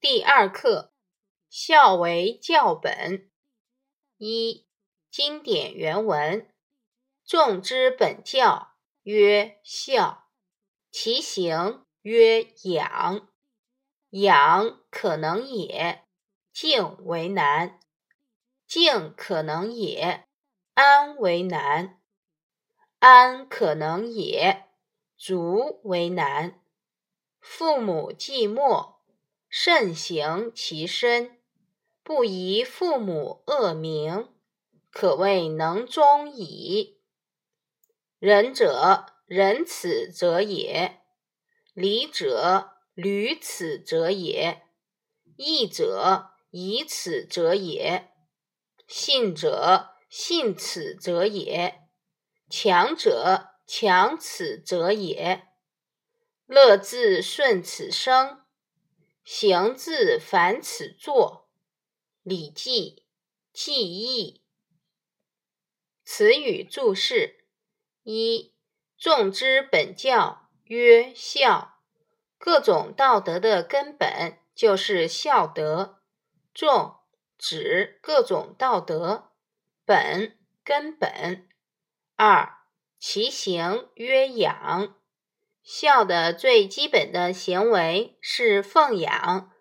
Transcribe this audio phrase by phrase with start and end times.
[0.00, 0.92] 第二课，
[1.50, 3.28] 孝为教本。
[4.16, 4.64] 一、
[5.10, 6.48] 经典原文：
[7.24, 10.28] 众之本教，曰孝，
[10.92, 13.28] 其行曰养。
[14.10, 16.04] 养可能也，
[16.52, 17.80] 敬为难；
[18.68, 20.28] 敬可能也，
[20.74, 21.98] 安为难；
[23.00, 24.68] 安可能也，
[25.16, 26.62] 足为难。
[27.40, 28.97] 父母寂寞，
[29.48, 31.38] 慎行其身，
[32.02, 34.28] 不疑父母恶名，
[34.90, 37.00] 可谓能忠矣。
[38.18, 41.00] 仁者仁此者也，
[41.72, 44.62] 礼者履此者也，
[45.36, 48.12] 义者以此者也，
[48.86, 51.80] 信者信此者也，
[52.50, 55.44] 强者强此者也。
[56.46, 58.42] 乐自顺此生。
[59.30, 61.50] 行自反此作，
[62.30, 62.96] 《礼记·
[63.52, 64.40] 记忆》。
[66.02, 67.44] 词语注释：
[68.04, 68.54] 一、
[68.96, 71.82] 众之本教曰孝，
[72.38, 76.00] 各种道德的根本就是孝德。
[76.54, 76.96] 众
[77.36, 79.32] 指各种道德，
[79.84, 81.46] 本根本。
[82.16, 82.62] 二、
[82.98, 84.97] 其行曰养。
[85.70, 89.52] 孝的最基本的行为是奉养，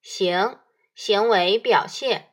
[0.00, 0.60] 行
[0.94, 2.30] 行为表现，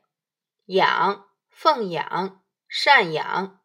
[0.65, 3.59] 养奉养赡养。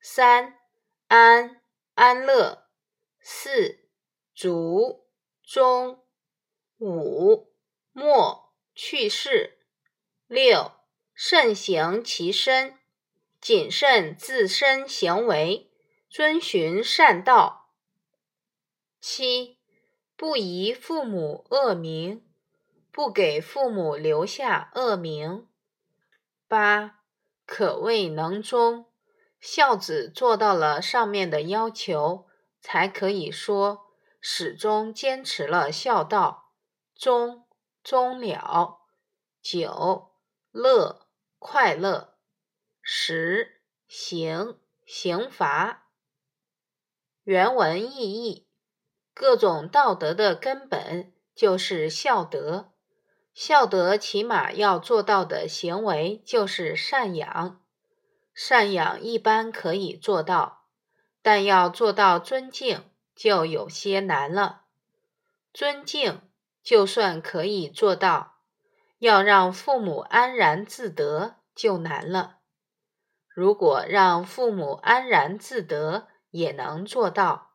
[0.00, 0.60] 三
[1.08, 1.60] 安
[1.94, 2.68] 安乐，
[3.18, 3.80] 四
[4.32, 5.08] 足
[5.42, 6.04] 忠，
[6.78, 7.52] 五
[7.90, 9.58] 莫去世，
[10.28, 10.70] 六
[11.12, 12.78] 慎行其身，
[13.40, 15.72] 谨慎自身行为，
[16.08, 17.59] 遵循善道。
[19.12, 19.58] 七，
[20.14, 22.24] 不疑父母恶名，
[22.92, 25.48] 不给父母留下恶名。
[26.46, 27.00] 八，
[27.44, 28.86] 可谓能忠，
[29.40, 32.28] 孝子做到了上面的要求，
[32.60, 33.90] 才可以说
[34.20, 36.52] 始终坚持了孝道，
[36.94, 37.48] 忠
[37.82, 38.86] 忠了。
[39.42, 40.12] 九，
[40.52, 41.08] 乐
[41.40, 42.14] 快乐。
[42.80, 45.88] 十，刑刑罚。
[47.24, 48.46] 原文意义。
[49.20, 52.72] 各种道德的根本就是孝德，
[53.34, 57.60] 孝德起码要做到的行为就是赡养。
[58.34, 60.64] 赡养一般可以做到，
[61.20, 64.62] 但要做到尊敬就有些难了。
[65.52, 66.22] 尊敬
[66.62, 68.36] 就算可以做到，
[69.00, 72.38] 要让父母安然自得就难了。
[73.28, 77.50] 如果让父母安然自得也能做到，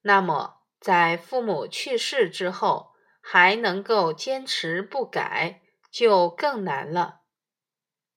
[0.00, 0.59] 那么。
[0.80, 5.60] 在父母去世之后，还能够坚持不改，
[5.90, 7.20] 就更难了。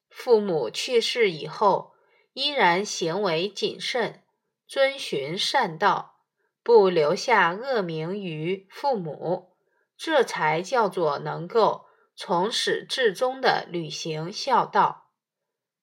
[0.09, 1.94] 父母去世以后，
[2.31, 4.24] 依然行为谨慎，
[4.66, 6.22] 遵循善道，
[6.63, 9.57] 不留下恶名于父母，
[9.97, 15.09] 这才叫做能够从始至终的履行孝道。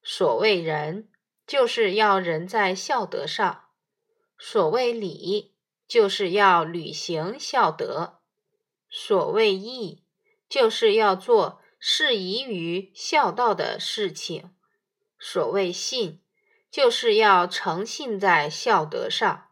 [0.03, 1.11] 所谓仁，
[1.47, 3.69] 就是要仁在孝德上；
[4.39, 5.57] 所谓礼。
[5.91, 8.21] 就是要履行孝德，
[8.89, 10.05] 所谓义，
[10.49, 14.51] 就是要做适宜于孝道的事情；
[15.19, 16.21] 所谓信，
[16.71, 19.49] 就是要诚信在孝德上；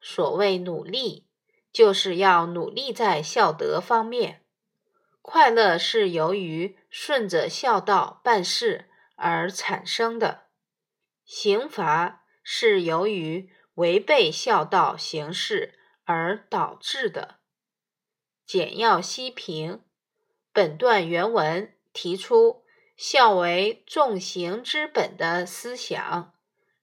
[0.00, 1.28] 所谓努力，
[1.72, 4.44] 就是要努力在孝德方面。
[5.22, 10.46] 快乐是由于顺着孝道办事而产生的，
[11.24, 13.52] 刑罚是由于。
[13.80, 17.36] 违背孝道行事而导致的。
[18.44, 19.82] 简要析评，
[20.52, 22.62] 本段原文提出
[22.94, 26.34] 孝为重行之本的思想，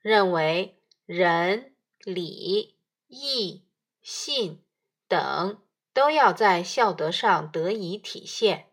[0.02, 3.68] 认为仁、礼、义、
[4.02, 4.64] 信
[5.08, 5.62] 等
[5.94, 8.72] 都要在孝德上得以体现。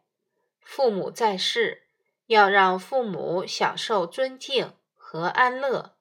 [0.62, 1.88] 父母在世，
[2.28, 5.98] 要让父母享受尊敬和安乐。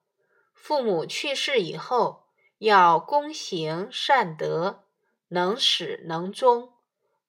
[0.64, 2.24] 父母去世以后，
[2.60, 4.86] 要躬行善德，
[5.28, 6.72] 能始能终，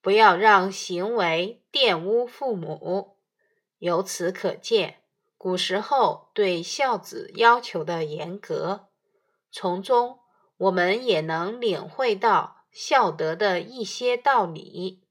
[0.00, 3.16] 不要让行为玷污父母。
[3.80, 5.02] 由此可见，
[5.36, 8.86] 古时候对孝子要求的严格，
[9.50, 10.20] 从中
[10.56, 15.03] 我们也能领会到孝德的一些道理。